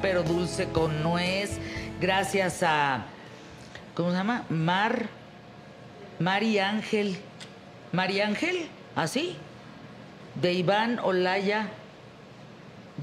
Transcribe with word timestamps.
pero 0.00 0.22
dulce 0.22 0.68
con 0.68 1.02
nuez. 1.02 1.58
Gracias 2.00 2.62
a, 2.62 3.04
¿cómo 3.94 4.10
se 4.10 4.16
llama? 4.16 4.44
Mar, 4.48 5.06
Mari 6.18 6.58
Ángel. 6.58 7.18
Mari 7.92 8.20
Ángel, 8.20 8.68
así. 8.96 9.36
De 10.36 10.52
Iván 10.52 10.98
Olaya. 11.00 11.68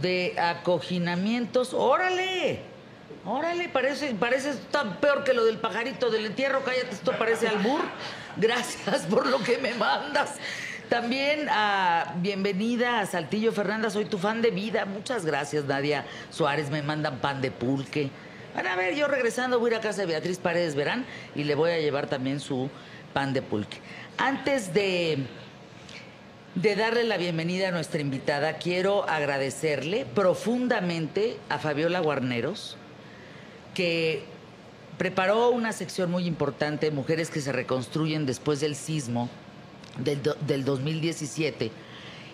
De 0.01 0.35
acoginamientos. 0.39 1.73
¡Órale! 1.73 2.61
Órale, 3.25 3.69
parece, 3.69 4.15
parece 4.15 4.55
tan 4.71 4.97
peor 4.97 5.23
que 5.23 5.33
lo 5.33 5.45
del 5.45 5.57
pajarito 5.57 6.09
del 6.09 6.25
entierro. 6.25 6.63
Cállate, 6.63 6.91
esto 6.91 7.11
parece 7.17 7.47
albur. 7.47 7.81
Gracias 8.37 9.01
por 9.03 9.27
lo 9.27 9.43
que 9.43 9.57
me 9.57 9.73
mandas. 9.75 10.35
También 10.91 11.47
a 11.49 12.15
bienvenida 12.17 12.99
a 12.99 13.05
Saltillo 13.05 13.53
Fernanda, 13.53 13.89
soy 13.89 14.03
tu 14.03 14.17
fan 14.17 14.41
de 14.41 14.51
vida. 14.51 14.83
Muchas 14.83 15.25
gracias, 15.25 15.63
Nadia 15.63 16.05
Suárez. 16.31 16.69
Me 16.69 16.81
mandan 16.81 17.19
pan 17.19 17.41
de 17.41 17.49
pulque. 17.49 18.09
Van 18.53 18.67
a 18.67 18.75
ver, 18.75 18.93
yo 18.93 19.07
regresando 19.07 19.57
voy 19.57 19.69
a 19.69 19.75
ir 19.75 19.79
a 19.79 19.81
casa 19.81 20.01
de 20.01 20.07
Beatriz 20.07 20.37
Paredes 20.37 20.75
Verán 20.75 21.05
y 21.33 21.45
le 21.45 21.55
voy 21.55 21.71
a 21.71 21.79
llevar 21.79 22.07
también 22.07 22.41
su 22.41 22.69
pan 23.13 23.31
de 23.31 23.41
pulque. 23.41 23.77
Antes 24.17 24.73
de, 24.73 25.19
de 26.55 26.75
darle 26.75 27.05
la 27.05 27.15
bienvenida 27.15 27.69
a 27.69 27.71
nuestra 27.71 28.01
invitada, 28.01 28.57
quiero 28.57 29.07
agradecerle 29.07 30.05
profundamente 30.13 31.37
a 31.47 31.57
Fabiola 31.57 32.01
Guarneros, 32.01 32.75
que 33.73 34.25
preparó 34.97 35.51
una 35.51 35.71
sección 35.71 36.11
muy 36.11 36.25
importante, 36.25 36.91
Mujeres 36.91 37.29
que 37.29 37.39
se 37.39 37.53
reconstruyen 37.53 38.25
después 38.25 38.59
del 38.59 38.75
sismo 38.75 39.29
del, 39.97 40.21
do- 40.23 40.35
del 40.47 40.63
2017 40.65 41.71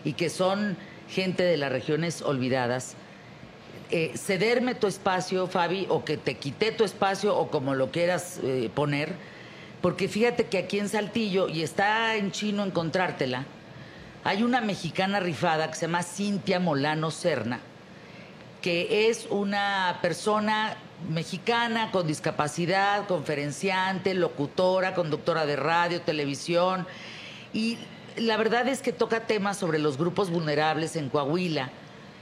y 0.04 0.14
que 0.14 0.30
son 0.30 0.78
gente 1.10 1.44
de 1.44 1.58
las 1.58 1.72
regiones 1.72 2.22
olvidadas. 2.22 2.96
Eh, 3.90 4.12
cederme 4.18 4.76
tu 4.76 4.88
espacio, 4.88 5.48
Fabi, 5.48 5.86
o 5.90 6.04
que 6.04 6.18
te 6.18 6.36
quité 6.36 6.72
tu 6.72 6.84
espacio, 6.84 7.38
o 7.38 7.50
como 7.50 7.74
lo 7.74 7.90
quieras 7.92 8.40
eh, 8.44 8.70
poner, 8.74 9.14
porque 9.82 10.08
fíjate 10.10 10.48
que 10.48 10.58
aquí 10.58 10.80
en 10.80 10.90
Saltillo, 10.90 11.48
y 11.48 11.62
está 11.64 12.16
en 12.16 12.32
chino 12.32 12.66
encontrártela, 12.66 13.46
hay 14.26 14.44
una 14.44 14.60
mexicana 14.60 15.22
rifada 15.22 15.70
que 15.70 15.76
se 15.76 15.82
llama 15.88 16.04
Cintia 16.04 16.60
Molano 16.60 17.12
Serna, 17.12 17.62
que 18.62 19.08
es 19.10 19.28
una 19.30 20.00
persona 20.02 20.76
mexicana 21.10 21.92
con 21.92 22.08
discapacidad, 22.08 23.08
conferenciante, 23.08 24.14
locutora, 24.16 24.96
conductora 24.96 25.46
de 25.46 25.56
radio, 25.56 26.02
televisión, 26.02 26.86
y 27.58 27.80
la 28.18 28.38
verdad 28.38 28.68
es 28.68 28.84
que 28.84 28.94
toca 28.94 29.22
temas 29.22 29.58
sobre 29.58 29.80
los 29.80 29.98
grupos 29.98 30.30
vulnerables 30.30 30.96
en 30.96 31.10
Coahuila, 31.10 31.72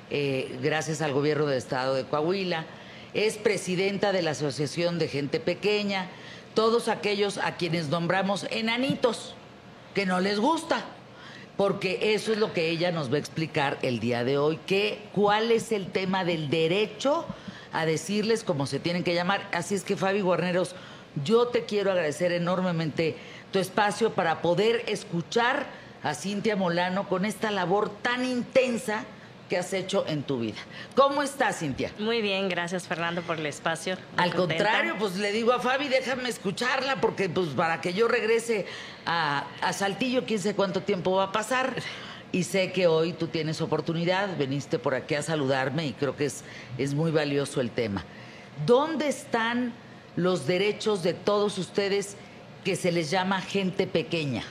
eh, 0.10 0.58
gracias 0.64 1.02
al 1.02 1.12
gobierno 1.12 1.46
del 1.46 1.58
estado 1.58 1.94
de 1.94 2.06
Coahuila. 2.06 2.66
Es 3.14 3.36
presidenta 3.36 4.14
de 4.14 4.22
la 4.22 4.32
Asociación 4.32 4.98
de 4.98 5.10
Gente 5.10 5.42
Pequeña, 5.42 6.08
todos 6.54 6.88
aquellos 6.88 7.38
a 7.38 7.58
quienes 7.58 7.90
nombramos 7.90 8.48
enanitos, 8.50 9.36
que 9.94 10.06
no 10.06 10.22
les 10.22 10.40
gusta, 10.40 10.86
porque 11.58 12.14
eso 12.14 12.32
es 12.32 12.38
lo 12.38 12.54
que 12.54 12.70
ella 12.70 12.94
nos 12.94 13.12
va 13.12 13.16
a 13.16 13.20
explicar 13.20 13.78
el 13.82 14.00
día 14.00 14.24
de 14.24 14.38
hoy, 14.38 14.58
que 14.66 15.00
cuál 15.12 15.52
es 15.52 15.74
el 15.74 15.88
tema 15.88 16.24
del 16.24 16.50
derecho 16.50 17.26
a 17.74 17.86
decirles 17.86 18.46
cómo 18.46 18.68
se 18.68 18.80
tienen 18.80 19.04
que 19.04 19.14
llamar. 19.14 19.50
Así 19.52 19.76
es 19.76 19.84
que 19.84 19.98
Fabi 19.98 20.22
Guarneros, 20.22 20.76
yo 21.26 21.48
te 21.48 21.66
quiero 21.66 21.92
agradecer 21.92 22.32
enormemente 22.32 23.18
tu 23.56 23.60
espacio 23.62 24.12
para 24.12 24.42
poder 24.42 24.84
escuchar 24.88 25.66
a 26.04 26.14
Cintia 26.14 26.58
Molano 26.58 27.08
con 27.08 27.24
esta 27.24 27.52
labor 27.52 27.90
tan 28.02 28.26
intensa 28.26 29.06
que 29.50 29.58
has 29.58 29.72
hecho 29.72 30.04
en 30.10 30.24
tu 30.24 30.40
vida. 30.40 30.58
¿Cómo 30.94 31.24
estás, 31.24 31.60
Cintia? 31.60 31.90
Muy 31.98 32.22
bien, 32.22 32.50
gracias 32.50 32.86
Fernando 32.86 33.22
por 33.22 33.40
el 33.40 33.46
espacio. 33.46 33.96
Muy 33.96 34.26
Al 34.26 34.36
contenta. 34.36 34.62
contrario, 34.62 34.96
pues 35.00 35.16
le 35.16 35.32
digo 35.32 35.54
a 35.54 35.62
Fabi, 35.62 35.88
déjame 35.88 36.28
escucharla, 36.28 37.00
porque 37.00 37.30
pues 37.30 37.48
para 37.52 37.80
que 37.80 37.94
yo 37.94 38.10
regrese 38.10 38.66
a, 39.06 39.46
a 39.62 39.72
Saltillo, 39.72 40.26
quién 40.26 40.42
sé 40.42 40.54
cuánto 40.54 40.82
tiempo 40.82 41.12
va 41.16 41.24
a 41.24 41.32
pasar. 41.32 41.76
Y 42.34 42.44
sé 42.44 42.74
que 42.74 42.88
hoy 42.88 43.14
tú 43.14 43.28
tienes 43.28 43.62
oportunidad, 43.62 44.36
veniste 44.38 44.80
por 44.80 44.96
aquí 44.96 45.16
a 45.16 45.22
saludarme 45.22 45.88
y 45.88 45.94
creo 45.94 46.18
que 46.18 46.26
es, 46.26 46.44
es 46.78 46.94
muy 46.94 47.10
valioso 47.12 47.62
el 47.62 47.72
tema. 47.72 48.04
¿Dónde 48.66 49.08
están 49.08 49.72
los 50.18 50.46
derechos 50.46 51.04
de 51.04 51.14
todos 51.14 51.58
ustedes 51.58 52.18
que 52.66 52.76
se 52.76 52.92
les 52.92 53.10
llama 53.10 53.40
gente 53.42 53.88
pequeña? 53.88 54.44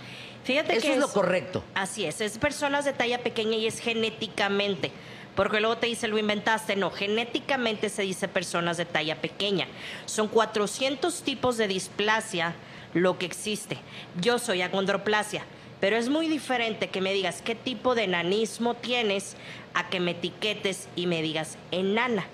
Fíjate 0.45 0.77
Eso 0.77 0.87
que 0.87 0.93
es 0.95 0.99
lo 0.99 1.09
correcto. 1.09 1.63
Así 1.75 2.07
es, 2.07 2.23
es 2.23 2.39
personas 2.39 2.87
de 2.87 2.95
talla 2.95 3.23
pequeña 3.23 3.57
y 3.57 3.67
es 3.67 3.81
genéticamente. 3.81 4.91
Porque 5.35 5.59
luego 5.59 5.79
te 5.79 5.89
dice, 5.89 6.07
lo 6.07 6.17
inventaste. 6.17 6.77
No, 6.77 6.91
genéticamente 6.91 7.89
se 7.89 8.03
dice 8.03 8.29
personas 8.29 8.77
de 8.77 8.85
talla 8.85 9.21
pequeña. 9.21 9.67
Son 10.07 10.29
400 10.29 11.23
tipos 11.23 11.57
de 11.57 11.67
displasia 11.67 12.55
lo 12.95 13.19
que 13.19 13.27
existe. 13.27 13.79
Yo 14.21 14.39
soy 14.39 14.63
acondroplasia, 14.63 15.45
pero 15.81 15.97
es 15.97 16.09
muy 16.09 16.29
diferente 16.29 16.89
que 16.89 17.01
me 17.01 17.13
digas 17.13 17.43
qué 17.43 17.57
tipo 17.57 17.97
de 17.97 18.05
enanismo 18.05 18.75
tienes 18.75 19.37
a 19.75 19.89
que 19.89 19.99
me 19.99 20.13
etiquetes 20.13 20.89
y 20.95 21.09
me 21.09 21.21
digas 21.21 21.59
enana. 21.73 22.27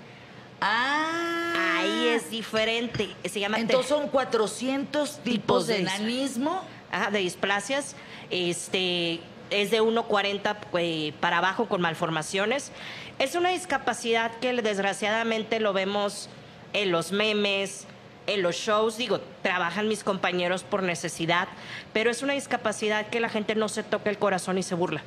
Ah, 0.61 1.77
Ahí 1.79 2.07
es 2.09 2.29
diferente. 2.29 3.15
Se 3.25 3.39
llama 3.39 3.59
Entonces 3.59 3.87
son 3.89 4.07
400 4.09 5.17
tipos, 5.17 5.23
Tipos 5.23 5.67
de 5.67 5.73
de- 5.75 5.79
enanismo. 5.81 6.61
Ajá, 6.91 7.09
de 7.09 7.19
displasias. 7.19 7.95
Este 8.29 9.19
es 9.49 9.71
de 9.71 9.81
1.40 9.81 10.55
eh, 10.79 11.13
para 11.19 11.39
abajo 11.39 11.67
con 11.67 11.81
malformaciones. 11.81 12.71
Es 13.19 13.35
una 13.35 13.49
discapacidad 13.49 14.31
que 14.39 14.53
desgraciadamente 14.61 15.59
lo 15.59 15.73
vemos 15.73 16.29
en 16.73 16.91
los 16.91 17.11
memes, 17.11 17.85
en 18.27 18.41
los 18.43 18.55
shows. 18.55 18.97
Digo, 18.97 19.19
trabajan 19.41 19.87
mis 19.87 20.03
compañeros 20.03 20.63
por 20.63 20.83
necesidad, 20.83 21.47
pero 21.93 22.11
es 22.11 22.21
una 22.21 22.33
discapacidad 22.33 23.07
que 23.07 23.19
la 23.19 23.29
gente 23.29 23.55
no 23.55 23.67
se 23.69 23.83
toca 23.83 24.09
el 24.09 24.17
corazón 24.17 24.57
y 24.57 24.63
se 24.63 24.75
burla. 24.75 25.01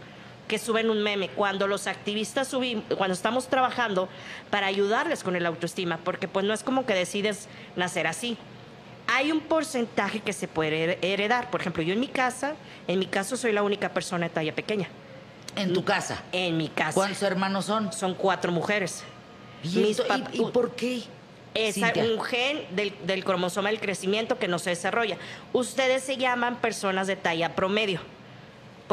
Que 0.49 0.59
suben 0.59 0.91
un 0.91 1.03
meme. 1.03 1.28
Cuando 1.31 1.66
los 1.66 1.87
activistas 1.87 2.49
subimos, 2.49 2.84
cuando 2.97 3.15
estamos 3.15 3.49
trabajando 3.49 4.09
para 4.50 4.66
ayudarles 4.66 5.22
con 5.25 5.37
el 5.37 5.47
autoestima, 5.47 5.99
porque 6.05 6.28
pues 6.28 6.44
no 6.44 6.53
es 6.53 6.62
como 6.62 6.84
que 6.87 6.94
decides 6.94 7.49
nacer 7.77 8.06
así 8.06 8.37
hay 9.06 9.31
un 9.32 9.41
porcentaje 9.43 10.21
que 10.21 10.32
se 10.32 10.49
puede 10.49 10.99
heredar. 11.03 11.50
Por 11.50 11.60
ejemplo, 11.60 11.82
yo 11.82 11.93
en 11.93 12.00
mi 12.00 12.09
casa, 12.09 12.55
en 12.88 12.99
mi 12.99 13.05
caso 13.05 13.37
soy 13.37 13.53
la 13.53 13.62
única 13.62 13.91
persona 13.91 14.28
de 14.28 14.34
talla 14.34 14.55
pequeña. 14.55 14.88
En 15.56 15.75
tu 15.75 15.84
casa. 15.84 16.22
En 16.32 16.56
mi 16.56 16.69
casa. 16.71 16.94
¿Cuántos 16.94 17.22
hermanos 17.22 17.66
son? 17.66 17.93
Son 17.93 18.15
cuatro 18.15 18.50
mujeres. 18.50 19.05
¿Y, 19.62 19.76
Mis 19.76 19.99
esto- 19.99 20.05
y- 20.06 20.09
pap- 20.11 20.28
y 20.32 20.50
por 20.50 20.75
qué? 20.75 21.03
Es 21.53 21.75
Cintia? 21.75 22.03
un 22.03 22.19
gen 22.22 22.65
del, 22.75 22.94
del 23.05 23.25
cromosoma 23.25 23.69
del 23.69 23.78
crecimiento 23.78 24.38
que 24.38 24.49
no 24.49 24.59
se 24.59 24.71
desarrolla. 24.71 25.19
Ustedes 25.53 26.03
se 26.03 26.16
llaman 26.16 26.56
personas 26.56 27.06
de 27.06 27.16
talla 27.16 27.55
promedio, 27.55 28.00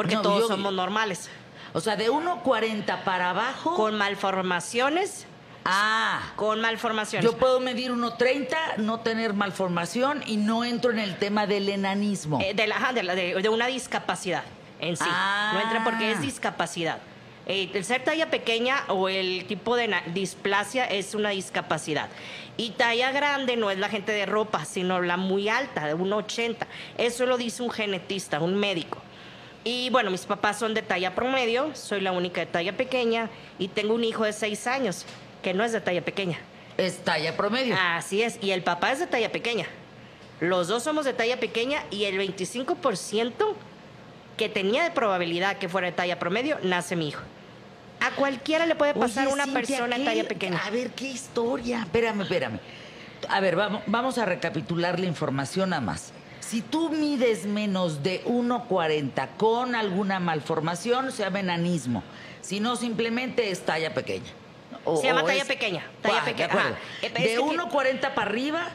porque 0.02 0.16
No, 0.16 0.22
todos 0.24 0.42
yo- 0.42 0.48
somos 0.48 0.74
normales. 0.74 1.30
O 1.74 1.80
sea, 1.80 1.96
de 1.96 2.10
1.40 2.10 3.04
para 3.04 3.30
abajo. 3.30 3.76
Con 3.76 3.98
malformaciones, 3.98 5.26
Ah. 5.64 6.22
con 6.36 6.60
malformaciones. 6.60 7.24
Yo 7.30 7.38
puedo 7.38 7.60
medir 7.60 7.92
1.30, 7.92 8.58
no 8.78 9.00
tener 9.02 9.34
malformación 9.34 10.24
y 10.26 10.38
no 10.38 10.64
entro 10.66 10.92
en 10.92 11.00
el 11.00 11.16
tema 11.18 11.46
del 11.48 11.70
enanismo. 11.70 12.40
Eh, 12.42 12.54
de, 12.54 12.68
la, 12.68 12.92
de, 12.94 13.04
la- 13.04 13.16
de- 13.16 13.50
una 13.50 13.68
discapacidad 13.68 14.44
en 14.80 14.98
sí. 14.98 15.04
Ah. 15.08 15.52
No 15.54 15.62
entra 15.62 15.84
porque 15.84 16.12
es 16.12 16.20
discapacidad. 16.22 16.98
Eh, 17.46 17.70
el 17.74 17.86
ser 17.86 18.04
talla 18.04 18.30
pequeña 18.30 18.84
o 18.88 19.08
el 19.10 19.46
tipo 19.48 19.76
de 19.76 19.94
displasia 20.14 20.86
es 20.86 21.16
una 21.16 21.30
discapacidad. 21.30 22.10
Y 22.58 22.72
talla 22.72 23.12
grande 23.12 23.56
no 23.58 23.72
es 23.72 23.78
la 23.80 23.88
gente 23.90 24.12
de 24.12 24.26
ropa, 24.26 24.66
sino 24.66 25.02
la 25.02 25.18
muy 25.18 25.48
alta, 25.50 25.86
de 25.88 25.94
1,80. 25.96 26.68
Eso 26.98 27.26
lo 27.26 27.38
dice 27.38 27.64
un 27.64 27.72
genetista, 27.72 28.40
un 28.40 28.56
médico. 28.56 29.00
Y 29.64 29.90
bueno, 29.92 30.10
mis 30.10 30.26
papás 30.26 30.58
son 30.58 30.74
de 30.74 30.82
talla 30.82 31.14
promedio, 31.14 31.76
soy 31.76 32.02
la 32.02 32.12
única 32.12 32.42
de 32.42 32.48
talla 32.48 32.76
pequeña 32.76 33.30
y 33.60 33.68
tengo 33.68 33.94
un 33.94 34.04
hijo 34.04 34.24
de 34.24 34.34
6 34.34 34.68
años 34.68 35.06
que 35.44 35.54
no 35.54 35.64
es 35.64 35.72
de 35.72 35.82
talla 35.82 36.04
pequeña. 36.04 36.40
Es 36.78 37.04
talla 37.04 37.38
promedio. 37.38 37.76
Así 37.80 38.24
es, 38.24 38.40
y 38.42 38.52
el 38.52 38.64
papá 38.64 38.92
es 38.92 39.00
de 39.00 39.08
talla 39.08 39.32
pequeña. 39.32 39.68
Los 40.40 40.68
dos 40.68 40.84
somos 40.84 41.06
de 41.06 41.14
talla 41.14 41.40
pequeña 41.40 41.84
y 41.92 42.06
el 42.06 42.18
25% 42.18 43.54
que 44.38 44.50
tenía 44.50 44.84
de 44.84 44.90
probabilidad 44.92 45.58
que 45.58 45.70
fuera 45.70 45.88
de 45.88 45.94
talla 45.94 46.18
promedio, 46.18 46.58
nace 46.64 46.96
mi 46.96 47.10
hijo. 47.10 47.22
A 48.00 48.10
cualquiera 48.16 48.66
le 48.66 48.74
puede 48.74 48.96
pasar 48.96 49.28
Oye, 49.28 49.34
una 49.34 49.44
Cintia, 49.44 49.62
persona 49.62 49.98
de 50.00 50.06
talla 50.06 50.28
pequeña. 50.28 50.58
A 50.66 50.72
ver, 50.72 50.90
¿qué 50.92 51.06
historia? 51.06 51.82
Espérame, 51.82 52.22
espérame. 52.22 52.60
A 53.30 53.40
ver, 53.40 53.56
vamos, 53.56 53.84
vamos 53.86 54.18
a 54.18 54.26
recapitular 54.26 55.00
la 55.00 55.06
información 55.06 55.70
nada 55.70 55.82
más. 55.82 56.12
Si 56.42 56.62
tú 56.62 56.90
mides 56.90 57.46
menos 57.46 58.04
de 58.04 58.24
1,40 58.26 59.30
con 59.38 59.76
alguna 59.76 60.20
malformación, 60.20 61.12
se 61.12 61.24
llama 61.24 61.40
enanismo. 61.40 62.04
Si 62.42 62.60
no, 62.60 62.76
simplemente 62.76 63.50
es 63.52 63.62
talla 63.66 63.94
pequeña. 63.94 64.30
O- 64.84 64.98
Se 64.98 65.08
llama 65.08 65.24
talla 65.24 65.44
es- 65.44 65.48
pequeña, 65.48 65.86
talla 66.02 66.20
Ah, 66.22 66.26
de 66.26 66.32
pequeña. 66.34 66.78
Eh, 67.04 67.10
De 67.10 67.24
que- 67.24 67.40
1,40 67.40 68.14
para 68.16 68.30
arriba, 68.30 68.68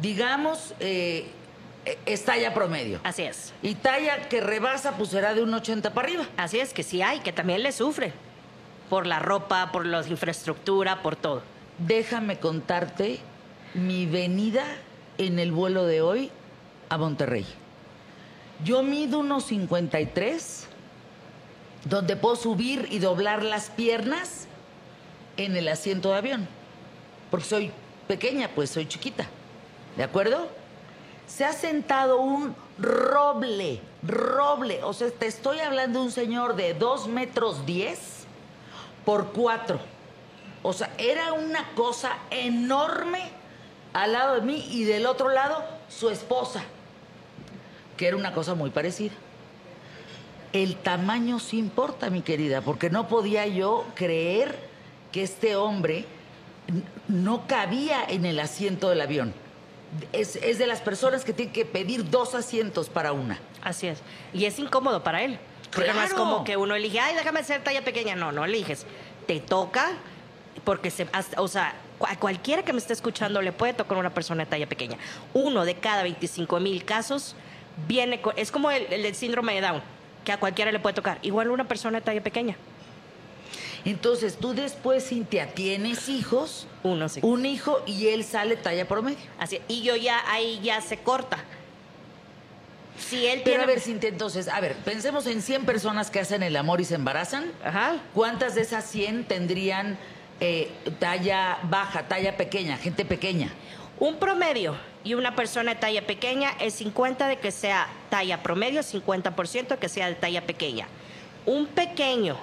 digamos, 0.00 0.74
eh, 0.80 1.26
eh, 1.86 1.98
es 2.06 2.24
talla 2.24 2.52
promedio. 2.54 3.00
Así 3.02 3.22
es. 3.22 3.52
Y 3.62 3.74
talla 3.74 4.28
que 4.28 4.40
rebasa, 4.40 4.92
pues 4.98 5.08
será 5.08 5.32
de 5.34 5.42
1,80 5.42 5.94
para 5.94 6.06
arriba. 6.08 6.24
Así 6.36 6.60
es 6.60 6.72
que 6.74 6.82
sí 6.82 7.00
hay, 7.02 7.20
que 7.20 7.32
también 7.32 7.62
le 7.62 7.72
sufre. 7.72 8.12
Por 8.90 9.06
la 9.06 9.18
ropa, 9.18 9.72
por 9.72 9.84
la 9.86 10.06
infraestructura, 10.06 11.02
por 11.02 11.16
todo. 11.16 11.42
déjame 11.78 12.38
contarte 12.38 13.20
mi 13.72 14.04
venida 14.06 14.64
en 15.16 15.38
el 15.38 15.52
vuelo 15.52 15.84
de 15.86 16.00
hoy 16.02 16.30
a 16.88 16.98
Monterrey. 16.98 17.46
Yo 18.64 18.82
mido 18.82 19.20
unos 19.20 19.44
53, 19.44 20.66
donde 21.84 22.16
puedo 22.16 22.36
subir 22.36 22.88
y 22.90 22.98
doblar 22.98 23.42
las 23.42 23.70
piernas 23.70 24.46
en 25.36 25.56
el 25.56 25.68
asiento 25.68 26.10
de 26.10 26.18
avión, 26.18 26.48
porque 27.30 27.46
soy 27.46 27.70
pequeña, 28.08 28.50
pues 28.54 28.70
soy 28.70 28.86
chiquita, 28.86 29.26
¿de 29.96 30.02
acuerdo? 30.02 30.48
Se 31.26 31.44
ha 31.44 31.52
sentado 31.52 32.18
un 32.18 32.56
roble, 32.78 33.80
roble, 34.02 34.82
o 34.82 34.92
sea, 34.92 35.10
te 35.10 35.26
estoy 35.26 35.60
hablando 35.60 36.00
de 36.00 36.06
un 36.06 36.12
señor 36.12 36.56
de 36.56 36.74
2 36.74 37.08
metros 37.08 37.64
10 37.66 37.98
por 39.04 39.32
4. 39.32 39.78
O 40.62 40.72
sea, 40.72 40.92
era 40.98 41.32
una 41.32 41.68
cosa 41.74 42.18
enorme 42.30 43.30
al 43.92 44.12
lado 44.12 44.34
de 44.34 44.40
mí 44.42 44.66
y 44.70 44.84
del 44.84 45.06
otro 45.06 45.30
lado 45.30 45.62
su 45.88 46.10
esposa, 46.10 46.62
que 47.98 48.06
era 48.06 48.16
una 48.16 48.32
cosa 48.32 48.54
muy 48.54 48.70
parecida. 48.70 49.12
El 50.54 50.76
tamaño 50.76 51.38
sí 51.40 51.58
importa, 51.58 52.08
mi 52.08 52.22
querida, 52.22 52.62
porque 52.62 52.88
no 52.88 53.06
podía 53.08 53.46
yo 53.46 53.84
creer 53.94 54.56
que 55.12 55.22
este 55.22 55.56
hombre 55.56 56.06
no 57.08 57.46
cabía 57.46 58.02
en 58.08 58.24
el 58.24 58.40
asiento 58.40 58.88
del 58.88 59.02
avión. 59.02 59.34
Es, 60.12 60.36
es 60.36 60.58
de 60.58 60.66
las 60.66 60.80
personas 60.80 61.24
que 61.24 61.32
tienen 61.34 61.52
que 61.52 61.64
pedir 61.66 62.08
dos 62.08 62.34
asientos 62.34 62.88
para 62.88 63.12
una. 63.12 63.38
Así 63.62 63.88
es. 63.88 63.98
Y 64.32 64.46
es 64.46 64.58
incómodo 64.58 65.02
para 65.02 65.22
él. 65.22 65.38
Porque 65.74 65.92
no 65.92 66.02
es 66.02 66.10
Claro. 66.12 66.16
como 66.24 66.44
que 66.44 66.56
uno 66.56 66.74
elige, 66.74 66.98
ay, 67.00 67.14
déjame 67.14 67.42
ser 67.44 67.62
talla 67.62 67.84
pequeña. 67.84 68.16
No, 68.16 68.32
no 68.32 68.44
eliges. 68.44 68.86
Te 69.26 69.40
toca, 69.40 69.90
porque 70.64 70.90
se, 70.90 71.06
hasta- 71.12 71.40
o 71.42 71.48
sea, 71.48 71.74
a 72.06 72.18
cualquiera 72.18 72.62
que 72.62 72.72
me 72.72 72.78
esté 72.78 72.92
escuchando 72.94 73.42
le 73.42 73.52
puede 73.52 73.74
tocar 73.74 73.98
una 73.98 74.10
persona 74.14 74.44
de 74.44 74.50
talla 74.50 74.66
pequeña. 74.68 74.96
Uno 75.34 75.64
de 75.66 75.74
cada 75.74 76.02
25 76.04 76.58
mil 76.60 76.84
casos 76.84 77.34
viene 77.86 78.20
con, 78.20 78.34
es 78.36 78.50
como 78.50 78.70
el, 78.70 79.14
síndrome 79.14 79.54
de 79.54 79.60
Down, 79.60 79.82
que 80.24 80.32
a 80.32 80.40
cualquiera 80.40 80.72
le 80.72 80.80
puede 80.80 80.94
tocar. 80.94 81.18
Igual 81.22 81.50
una 81.50 81.68
persona 81.68 82.00
de 82.00 82.04
talla 82.04 82.22
pequeña. 82.22 82.56
Entonces 83.84 84.36
tú 84.36 84.54
después, 84.54 85.08
Cintia, 85.08 85.54
tienes 85.54 86.08
hijos, 86.08 86.66
Uno 86.82 87.08
sí. 87.08 87.20
un 87.22 87.46
hijo 87.46 87.80
y 87.86 88.08
él 88.08 88.24
sale 88.24 88.56
talla 88.56 88.86
promedio. 88.86 89.18
Así, 89.38 89.60
y 89.68 89.82
yo 89.82 89.96
ya, 89.96 90.20
ahí 90.30 90.60
ya 90.62 90.80
se 90.80 90.98
corta. 90.98 91.38
Si 92.98 93.26
él 93.26 93.42
Pero 93.44 93.58
tiene... 93.58 93.62
a 93.62 93.66
ver, 93.66 93.80
Cintia, 93.80 94.08
entonces, 94.08 94.48
a 94.48 94.60
ver, 94.60 94.74
pensemos 94.84 95.26
en 95.26 95.40
100 95.40 95.64
personas 95.64 96.10
que 96.10 96.18
hacen 96.18 96.42
el 96.42 96.56
amor 96.56 96.80
y 96.80 96.84
se 96.84 96.96
embarazan. 96.96 97.52
Ajá. 97.64 98.02
¿Cuántas 98.12 98.56
de 98.56 98.62
esas 98.62 98.84
100 98.90 99.24
tendrían 99.24 99.96
eh, 100.40 100.70
talla 100.98 101.58
baja, 101.62 102.08
talla 102.08 102.36
pequeña, 102.36 102.76
gente 102.76 103.04
pequeña? 103.04 103.52
Un 104.00 104.16
promedio 104.16 104.76
y 105.08 105.14
una 105.14 105.34
persona 105.34 105.72
de 105.72 105.80
talla 105.80 106.06
pequeña 106.06 106.50
es 106.60 106.74
50 106.74 107.28
de 107.28 107.38
que 107.38 107.50
sea 107.50 107.88
talla 108.10 108.42
promedio, 108.42 108.82
50% 108.82 109.68
de 109.68 109.78
que 109.78 109.88
sea 109.88 110.06
de 110.08 110.16
talla 110.16 110.44
pequeña. 110.44 110.86
Un 111.46 111.66
pequeño 111.66 112.36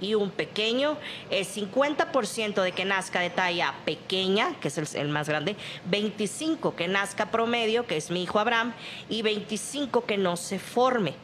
y 0.00 0.14
un 0.14 0.30
pequeño 0.30 0.96
es 1.30 1.56
50% 1.56 2.62
de 2.62 2.70
que 2.70 2.84
nazca 2.84 3.18
de 3.18 3.30
talla 3.30 3.74
pequeña, 3.84 4.54
que 4.60 4.68
es 4.68 4.78
el, 4.78 4.86
el 4.94 5.08
más 5.08 5.28
grande, 5.28 5.56
25 5.86 6.76
que 6.76 6.86
nazca 6.86 7.32
promedio, 7.32 7.88
que 7.88 7.96
es 7.96 8.12
mi 8.12 8.22
hijo 8.22 8.38
Abraham, 8.38 8.72
y 9.08 9.22
25 9.22 10.06
que 10.06 10.16
no 10.16 10.36
se 10.36 10.60
forme, 10.60 11.14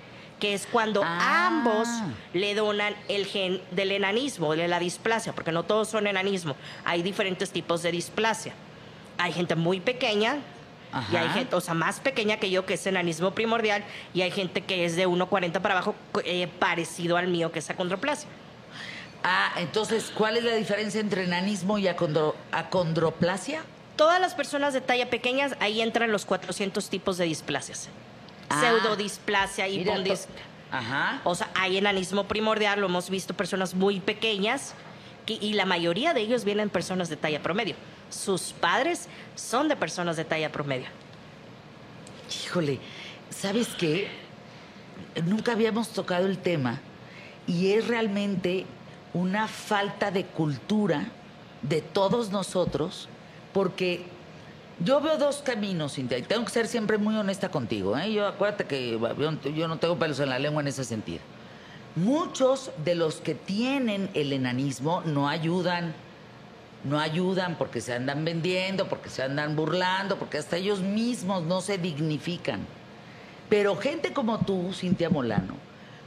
que 0.40 0.52
es 0.52 0.66
cuando 0.66 1.02
Ah. 1.04 1.46
ambos 1.46 1.86
le 2.32 2.56
donan 2.56 2.96
el 3.06 3.26
gen 3.26 3.62
del 3.70 3.92
enanismo, 3.92 4.56
de 4.56 4.66
la 4.66 4.80
displasia, 4.80 5.32
porque 5.32 5.52
no 5.52 5.62
todos 5.62 5.86
son 5.86 6.08
enanismo, 6.08 6.56
hay 6.84 7.02
diferentes 7.04 7.52
tipos 7.52 7.84
de 7.84 7.92
displasia. 7.92 8.52
Hay 9.20 9.32
gente 9.32 9.56
muy 9.56 9.80
pequeña, 9.80 10.38
y 11.12 11.16
hay 11.16 11.28
gente, 11.30 11.54
o 11.54 11.60
sea, 11.60 11.74
más 11.74 12.00
pequeña 12.00 12.38
que 12.38 12.50
yo, 12.50 12.64
que 12.66 12.74
es 12.74 12.86
enanismo 12.86 13.32
primordial, 13.32 13.84
y 14.14 14.22
hay 14.22 14.30
gente 14.30 14.62
que 14.62 14.84
es 14.84 14.96
de 14.96 15.06
1,40 15.06 15.60
para 15.60 15.74
abajo, 15.74 15.94
eh, 16.24 16.48
parecido 16.58 17.16
al 17.16 17.28
mío, 17.28 17.52
que 17.52 17.58
es 17.58 17.68
acondroplasia. 17.70 18.28
Ah, 19.24 19.52
entonces, 19.56 20.12
¿cuál 20.14 20.36
es 20.36 20.44
la 20.44 20.54
diferencia 20.54 21.00
entre 21.00 21.24
enanismo 21.24 21.78
y 21.78 21.86
acondro- 21.88 22.34
acondroplasia? 22.52 23.62
Todas 23.96 24.20
las 24.20 24.34
personas 24.34 24.72
de 24.74 24.80
talla 24.80 25.10
pequeña, 25.10 25.48
ahí 25.60 25.80
entran 25.80 26.12
los 26.12 26.24
400 26.24 26.88
tipos 26.88 27.18
de 27.18 27.24
displasias. 27.24 27.88
Ah. 28.48 28.60
Pseudodisplasia, 28.60 29.68
hipondis... 29.68 30.28
Ajá. 30.70 31.20
O 31.24 31.34
sea, 31.34 31.48
hay 31.54 31.78
enanismo 31.78 32.24
primordial, 32.24 32.80
lo 32.80 32.86
hemos 32.86 33.08
visto 33.08 33.32
personas 33.34 33.74
muy 33.74 34.00
pequeñas 34.00 34.74
que- 35.26 35.34
y 35.40 35.54
la 35.54 35.64
mayoría 35.64 36.12
de 36.14 36.20
ellos 36.20 36.44
vienen 36.44 36.68
personas 36.70 37.08
de 37.08 37.16
talla 37.16 37.42
promedio. 37.42 37.74
Sus 38.10 38.52
padres 38.52 39.08
son 39.34 39.68
de 39.68 39.76
personas 39.76 40.16
de 40.16 40.24
talla 40.24 40.50
promedio. 40.50 40.86
Híjole, 42.44 42.78
¿sabes 43.30 43.68
qué? 43.78 44.08
Nunca 45.24 45.52
habíamos 45.52 45.88
tocado 45.90 46.26
el 46.26 46.38
tema 46.38 46.80
y 47.46 47.72
es 47.72 47.86
realmente 47.88 48.66
una 49.14 49.48
falta 49.48 50.10
de 50.10 50.24
cultura 50.24 51.06
de 51.62 51.80
todos 51.80 52.30
nosotros 52.30 53.08
porque 53.52 54.04
yo 54.80 55.00
veo 55.00 55.18
dos 55.18 55.38
caminos, 55.38 55.94
Cintia, 55.94 56.22
tengo 56.22 56.44
que 56.44 56.52
ser 56.52 56.68
siempre 56.68 56.98
muy 56.98 57.16
honesta 57.16 57.48
contigo. 57.48 57.96
¿eh? 57.98 58.12
Yo 58.12 58.26
acuérdate 58.26 58.64
que 58.64 58.98
yo 59.56 59.68
no 59.68 59.78
tengo 59.78 59.98
pelos 59.98 60.20
en 60.20 60.28
la 60.28 60.38
lengua 60.38 60.62
en 60.62 60.68
ese 60.68 60.84
sentido. 60.84 61.20
Muchos 61.96 62.70
de 62.84 62.94
los 62.94 63.16
que 63.16 63.34
tienen 63.34 64.08
el 64.14 64.32
enanismo 64.32 65.02
no 65.04 65.28
ayudan 65.28 65.94
no 66.84 66.98
ayudan 66.98 67.56
porque 67.56 67.80
se 67.80 67.94
andan 67.94 68.24
vendiendo, 68.24 68.88
porque 68.88 69.10
se 69.10 69.22
andan 69.22 69.56
burlando, 69.56 70.18
porque 70.18 70.38
hasta 70.38 70.56
ellos 70.56 70.80
mismos 70.80 71.42
no 71.42 71.60
se 71.60 71.78
dignifican. 71.78 72.66
Pero 73.48 73.76
gente 73.76 74.12
como 74.12 74.38
tú, 74.40 74.72
Cintia 74.72 75.10
Molano, 75.10 75.54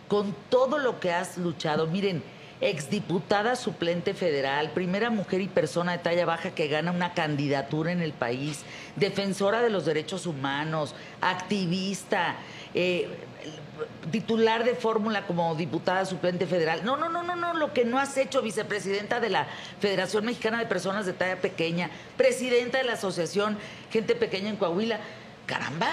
con 0.08 0.36
todo 0.50 0.78
lo 0.78 1.00
que 1.00 1.12
has 1.12 1.38
luchado, 1.38 1.88
miren, 1.88 2.24
exdiputada 2.62 3.56
suplente 3.56 4.14
federal, 4.14 4.72
primera 4.72 5.10
mujer 5.10 5.42
y 5.42 5.48
persona 5.48 5.94
de 5.94 5.98
talla 5.98 6.26
baja 6.26 6.52
que 6.52 6.68
gana 6.68 6.92
una 6.92 7.14
candidatura 7.14 7.92
en 7.92 8.02
el 8.02 8.14
país, 8.14 8.64
defensora 8.96 9.62
de 9.62 9.72
los 9.72 9.86
derechos 9.86 10.28
humanos, 10.28 10.96
activista, 11.22 12.36
eh, 12.76 13.10
titular 14.12 14.64
de 14.64 14.76
fórmula 14.76 15.26
como 15.26 15.56
diputada 15.56 16.06
suplente 16.06 16.46
federal. 16.46 16.82
No, 16.86 16.98
no, 16.98 17.10
no, 17.10 17.24
no, 17.24 17.36
no, 17.36 17.54
lo 17.54 17.74
que 17.74 17.84
no 17.84 17.98
has 17.98 18.16
hecho, 18.18 18.44
vicepresidenta 18.44 19.20
de 19.20 19.30
la 19.30 19.48
Federación 19.80 20.26
Mexicana 20.26 20.60
de 20.60 20.68
Personas 20.68 21.08
de 21.08 21.14
Talla 21.14 21.42
Pequeña, 21.42 21.90
presidenta 22.16 22.78
de 22.78 22.84
la 22.84 22.94
Asociación 22.94 23.58
Gente 23.92 24.16
Pequeña 24.16 24.50
en 24.50 24.58
Coahuila. 24.58 25.00
Caramba, 25.48 25.90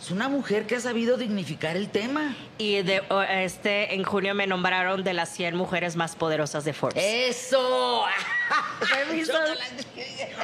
es 0.00 0.10
una 0.10 0.28
mujer 0.28 0.66
que 0.66 0.76
ha 0.76 0.80
sabido 0.80 1.16
dignificar 1.18 1.76
el 1.76 1.88
tema. 1.90 2.34
Y 2.58 2.80
de, 2.82 3.02
este, 3.44 3.94
en 3.94 4.02
junio 4.02 4.34
me 4.34 4.46
nombraron 4.46 5.04
de 5.04 5.12
las 5.12 5.28
100 5.30 5.54
mujeres 5.56 5.94
más 5.96 6.16
poderosas 6.16 6.64
de 6.64 6.72
Forbes. 6.72 7.02
¡Eso! 7.04 8.04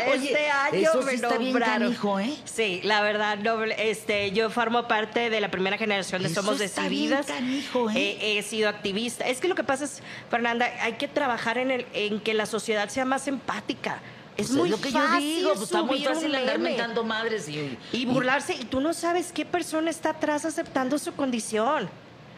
Oye, 0.09 0.15
este 0.15 0.51
año 0.51 0.91
eso 0.91 1.03
me 1.03 1.11
sí 1.11 1.15
está 1.17 1.39
bien 1.39 1.53
nombraron. 1.53 1.83
canijo, 1.89 2.21
¿eh? 2.21 2.37
Sí, 2.45 2.81
la 2.85 3.01
verdad, 3.01 3.39
no, 3.39 3.63
este, 3.65 4.31
yo 4.33 4.51
formo 4.51 4.87
parte 4.87 5.31
de 5.31 5.41
la 5.41 5.51
primera 5.51 5.79
generación 5.79 6.23
de 6.23 6.29
Eso 6.29 6.43
Somos 6.43 6.61
está 6.61 6.83
Decididas. 6.83 7.27
bien 7.27 7.39
canijo, 7.39 7.91
¿eh? 7.91 8.19
He, 8.21 8.39
he 8.39 8.43
sido 8.43 8.69
activista. 8.69 9.27
Es 9.27 9.41
que 9.41 9.49
lo 9.49 9.55
que 9.55 9.65
pasa 9.65 9.85
es, 9.87 10.03
Fernanda, 10.31 10.71
hay 10.83 10.95
que 10.95 11.09
trabajar 11.09 11.59
en, 11.59 11.71
el, 11.71 11.87
en 11.95 12.21
que 12.21 12.35
la 12.35 12.47
sociedad 12.47 12.89
sea 12.89 13.05
más 13.05 13.27
empática. 13.27 14.01
Es 14.37 14.49
Pues 14.49 14.59
muy 14.59 14.69
lo 14.69 14.77
que 14.81 14.91
fácil 14.91 15.01
yo 15.01 15.19
digo, 15.19 15.51
pues 15.51 15.63
está 15.63 15.83
muy 15.83 16.05
fácil 16.05 16.35
andar 16.35 16.59
mentando 16.59 17.05
madres 17.05 17.49
y, 17.49 17.79
y 17.93 18.05
burlarse 18.05 18.55
y 18.55 18.65
tú 18.65 18.81
no 18.81 18.93
sabes 18.93 19.33
qué 19.33 19.47
persona 19.47 19.89
está 19.89 20.11
atrás 20.11 20.45
aceptando 20.45 20.99
su 20.99 21.15
condición. 21.15 21.89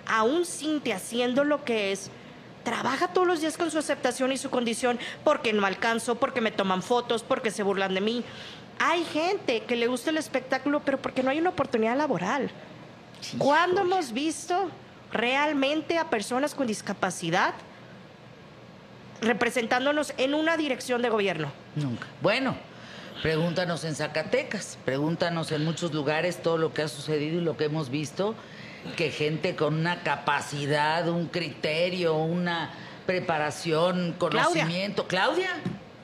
Aún 0.06 0.46
Cintia 0.46 0.96
haciendo 0.96 1.42
lo 1.42 1.64
que 1.64 1.90
es, 1.92 2.10
trabaja 2.62 3.08
todos 3.08 3.26
los 3.26 3.40
días 3.40 3.56
con 3.56 3.70
su 3.70 3.78
aceptación 3.78 4.30
y 4.30 4.38
su 4.38 4.48
condición 4.48 4.98
porque 5.24 5.52
no 5.52 5.66
alcanzo, 5.66 6.14
porque 6.14 6.40
me 6.40 6.52
toman 6.52 6.82
fotos, 6.82 7.22
porque 7.22 7.50
se 7.50 7.62
burlan 7.62 7.94
de 7.94 8.00
mí. 8.00 8.24
Hay 8.78 9.04
gente 9.04 9.64
que 9.64 9.74
le 9.74 9.88
gusta 9.88 10.10
el 10.10 10.18
espectáculo, 10.18 10.82
pero 10.84 10.98
porque 10.98 11.24
no 11.24 11.30
hay 11.30 11.40
una 11.40 11.50
oportunidad 11.50 11.96
laboral. 11.96 12.50
¿Cuándo 13.38 13.80
hemos 13.80 14.12
visto 14.12 14.70
realmente 15.12 15.98
a 15.98 16.08
personas 16.10 16.54
con 16.54 16.66
discapacidad 16.66 17.54
representándonos 19.20 20.12
en 20.16 20.34
una 20.34 20.56
dirección 20.56 21.02
de 21.02 21.08
gobierno? 21.08 21.50
Nunca. 21.74 22.06
Bueno, 22.20 22.56
pregúntanos 23.22 23.84
en 23.84 23.94
Zacatecas, 23.94 24.78
pregúntanos 24.84 25.52
en 25.52 25.64
muchos 25.64 25.92
lugares 25.92 26.42
todo 26.42 26.58
lo 26.58 26.72
que 26.72 26.82
ha 26.82 26.88
sucedido 26.88 27.38
y 27.38 27.44
lo 27.44 27.56
que 27.56 27.64
hemos 27.64 27.90
visto, 27.90 28.34
que 28.96 29.10
gente 29.10 29.56
con 29.56 29.74
una 29.74 30.02
capacidad, 30.02 31.08
un 31.08 31.26
criterio, 31.26 32.14
una 32.14 32.70
preparación, 33.06 34.14
conocimiento. 34.18 35.06
Claudia. 35.06 35.50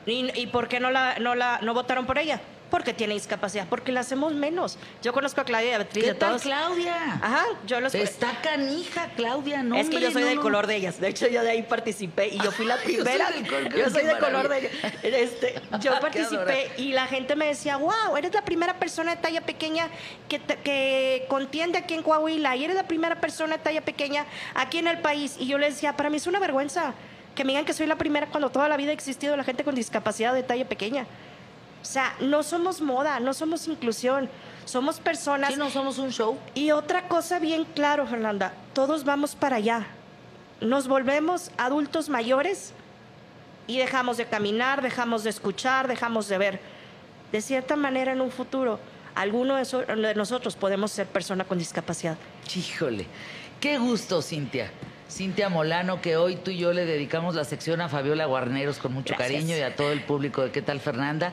¿Y, 0.07 0.31
y 0.39 0.47
por 0.49 0.69
qué 0.69 0.81
no, 0.81 0.91
la, 0.91 1.19
no, 1.19 1.35
la, 1.35 1.61
no 1.63 1.75
votaron 1.75 2.07
por 2.07 2.19
ella? 2.19 2.41
Porque 2.75 2.93
tiene 2.93 3.15
discapacidad, 3.15 3.69
porque 3.69 3.93
la 3.93 4.01
hacemos 4.01 4.35
menos. 4.35 4.79
Yo 5.01 5.13
conozco 5.13 5.41
a 5.41 5.45
Claudia 5.45 5.71
y 5.71 5.73
a 5.75 5.79
Beatriz 5.79 6.03
¿Qué 6.07 6.13
de 6.13 6.19
tal, 6.19 6.31
todos. 6.31 6.43
Claudia? 6.43 7.21
Ajá, 7.23 7.45
yo 7.69 7.79
los 7.79 7.95
Está 7.95 8.41
canija, 8.43 9.11
Claudia, 9.15 9.63
no, 9.63 9.77
es 9.77 9.89
que 9.89 10.01
yo 10.01 10.11
soy 10.11 10.23
no, 10.23 10.29
del 10.31 10.37
no. 10.39 10.43
color 10.43 10.67
de 10.67 10.75
ellas. 10.75 11.01
De 11.01 11.07
hecho, 11.07 11.29
yo 11.29 11.45
de 11.45 11.51
ahí 11.51 11.63
participé 11.63 12.27
y 12.35 12.39
yo 12.41 12.51
fui 12.51 12.67
la 12.67 12.75
Yo 12.83 12.83
soy 12.83 12.95
primera. 12.97 13.31
del 13.31 13.45
yo 13.77 13.91
soy 13.91 14.03
qué 14.03 14.09
de 14.09 14.19
color 14.19 14.49
de 14.49 14.71
maravilla. 14.73 15.19
este, 15.21 15.63
Yo 15.81 16.01
participé 16.01 16.73
y 16.77 16.91
la 16.95 17.07
gente 17.07 17.37
me 17.37 17.47
decía, 17.47 17.77
wow, 17.77 18.17
eres 18.17 18.35
la 18.35 18.45
primera 18.45 18.77
persona 18.81 19.15
de 19.15 19.23
talla 19.23 19.43
pequeña 19.43 19.89
que, 20.29 20.41
que 20.41 21.27
contiende 21.29 21.79
aquí 21.79 21.95
en 21.95 22.03
Coahuila 22.03 22.57
y 22.57 22.65
eres 22.65 22.75
la 22.75 22.89
primera 22.89 23.21
persona 23.21 23.57
de 23.59 23.63
talla 23.63 23.83
pequeña 23.83 24.27
aquí 24.57 24.79
en 24.79 24.89
el 24.89 24.99
país. 24.99 25.37
Y 25.39 25.47
yo 25.47 25.59
les 25.59 25.75
decía, 25.75 25.97
para 25.97 26.11
mí 26.11 26.17
es 26.17 26.27
una 26.27 26.41
vergüenza 26.41 26.93
que 27.37 27.45
me 27.45 27.53
digan 27.53 27.65
que 27.65 27.73
soy 27.73 27.87
la 27.87 27.97
primera 27.97 28.27
cuando 28.27 28.51
toda 28.51 28.69
la 28.69 28.77
vida 28.77 28.91
ha 28.91 28.95
existido 28.95 29.37
la 29.37 29.45
gente 29.45 29.63
con 29.63 29.77
discapacidad 29.77 30.35
de 30.35 30.43
talla 30.43 30.69
pequeña. 30.69 31.07
O 31.85 31.87
sea, 31.87 32.15
no 32.19 32.43
somos 32.43 32.81
moda, 32.81 33.21
no 33.21 33.35
somos 33.35 33.69
inclusión, 33.69 34.31
somos 34.65 35.01
personas 35.01 35.53
Sí, 35.53 35.59
no 35.59 35.69
somos 35.69 35.99
un 35.99 36.11
show. 36.11 36.39
y 36.55 36.71
otra 36.71 37.09
cosa 37.09 37.39
bien 37.39 37.67
claro, 37.75 38.07
Fernanda, 38.07 38.55
todos 38.73 39.05
vamos 39.05 39.35
para 39.35 39.57
allá. 39.57 39.87
Nos 40.63 40.89
volvemos 40.89 41.51
adultos 41.59 42.09
mayores 42.09 42.73
y 43.67 43.77
dejamos 43.77 44.17
de 44.17 44.25
caminar, 44.25 44.81
dejamos 44.81 45.25
de 45.25 45.31
escuchar, 45.31 45.87
dejamos 45.87 46.27
de 46.29 46.39
ver. 46.39 46.61
De 47.33 47.43
cierta 47.43 47.77
manera, 47.77 48.13
en 48.13 48.23
un 48.23 48.31
futuro, 48.31 48.81
alguno 49.15 49.57
de, 49.57 49.67
so- 49.67 49.83
de 49.85 50.15
nosotros 50.15 50.57
podemos 50.57 50.91
ser 50.91 51.07
persona 51.07 51.45
con 51.45 51.59
discapacidad. 51.59 52.17
Híjole, 52.57 53.07
qué 53.61 53.77
gusto, 53.77 54.23
Cintia. 54.23 54.71
Cintia 55.11 55.51
Molano, 55.51 56.01
que 56.01 56.17
hoy 56.17 56.37
tú 56.37 56.51
y 56.51 56.57
yo 56.57 56.73
le 56.73 56.87
dedicamos 56.87 57.35
la 57.35 57.45
sección 57.45 57.83
a 57.83 57.91
Fabiola 57.91 58.25
Guarneros 58.25 58.79
con 58.79 58.95
mucho 58.95 59.15
Gracias. 59.19 59.33
cariño 59.43 59.55
y 59.59 59.61
a 59.61 59.77
todo 59.77 59.93
el 59.93 60.03
público 60.03 60.43
de 60.43 60.51
¿Qué 60.51 60.63
tal, 60.63 60.81
Fernanda? 60.81 61.33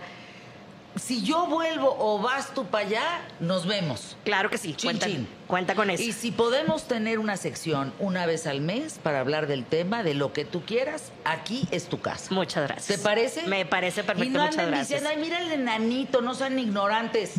Si 0.98 1.24
yo 1.24 1.48
vuelvo 1.48 1.96
o 2.00 2.20
vas 2.20 2.54
tú 2.54 2.66
para 2.66 2.86
allá, 2.86 3.22
nos 3.40 3.66
vemos. 3.66 4.18
Claro 4.26 4.50
que 4.50 4.58
sí, 4.58 4.74
Chin, 4.74 4.88
cuenta, 4.90 5.06
chin. 5.06 5.28
cuenta 5.48 5.74
con 5.74 5.90
eso. 5.90 6.04
Y 6.04 6.12
si 6.12 6.32
podemos 6.32 6.84
tener 6.88 7.18
una 7.18 7.38
sección 7.38 7.94
una 7.98 8.26
vez 8.26 8.46
al 8.46 8.60
mes 8.60 9.00
para 9.02 9.22
hablar 9.22 9.48
del 9.48 9.64
tema, 9.64 10.04
de 10.04 10.14
lo 10.16 10.34
que 10.34 10.44
tú 10.44 10.64
quieras, 10.66 11.12
aquí 11.24 11.66
es 11.72 11.86
tu 11.88 12.02
casa. 12.02 12.34
Muchas 12.34 12.68
gracias. 12.68 12.98
¿Te 12.98 13.04
parece? 13.04 13.44
Me 13.48 13.66
parece 13.66 14.04
perfecto, 14.04 14.30
Y 14.30 14.34
no 14.34 14.44
muchas 14.46 14.68
gracias. 14.68 14.88
diciendo, 14.90 15.10
ay, 15.12 15.18
mira 15.22 15.40
el 15.40 15.52
enanito, 15.54 16.22
no 16.22 16.34
sean 16.36 16.60
ignorantes. 16.60 17.36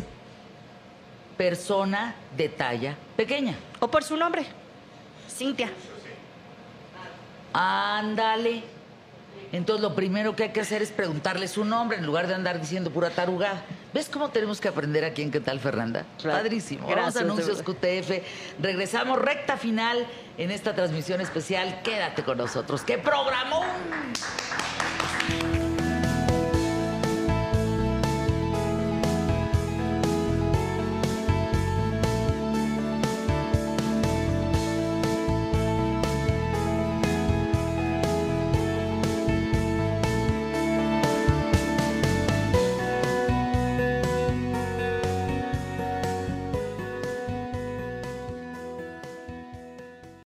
Persona 1.37 2.15
de 2.35 2.49
talla 2.49 2.95
pequeña. 3.15 3.55
O 3.79 3.87
por 3.87 4.03
su 4.03 4.17
nombre, 4.17 4.45
Cintia. 5.29 5.71
Ándale. 7.53 8.63
Entonces 9.51 9.81
lo 9.81 9.93
primero 9.93 10.35
que 10.35 10.43
hay 10.43 10.49
que 10.49 10.61
hacer 10.61 10.81
es 10.81 10.91
preguntarle 10.91 11.47
su 11.47 11.63
nombre 11.63 11.97
en 11.97 12.05
lugar 12.05 12.27
de 12.27 12.33
andar 12.33 12.59
diciendo 12.59 12.89
pura 12.89 13.11
tarugada. 13.11 13.63
¿Ves 13.93 14.09
cómo 14.09 14.29
tenemos 14.29 14.59
que 14.59 14.67
aprender 14.67 15.05
aquí 15.05 15.21
en 15.21 15.29
qué 15.29 15.39
tal, 15.39 15.59
Fernanda? 15.59 16.05
Claro. 16.19 16.39
Padrísimo. 16.39 16.87
Gracias, 16.87 17.23
Vamos 17.23 17.39
a 17.39 17.51
anuncios. 17.51 17.61
QTF. 17.61 18.59
Regresamos 18.59 19.19
recta 19.19 19.57
final 19.57 20.07
en 20.37 20.49
esta 20.49 20.73
transmisión 20.73 21.21
especial. 21.21 21.81
Quédate 21.83 22.23
con 22.23 22.39
nosotros. 22.39 22.81
¡Qué 22.81 22.97
programón! 22.97 23.67